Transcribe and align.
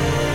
Bye. 0.00 0.29